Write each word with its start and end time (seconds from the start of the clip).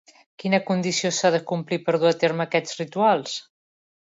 Quina 0.43 0.59
condició 0.69 1.11
s'ha 1.17 1.31
de 1.35 1.41
complir 1.51 1.79
per 1.89 1.97
dur 2.05 2.09
a 2.15 2.17
terme 2.25 2.47
aquests 2.47 2.81
rituals? 2.83 3.37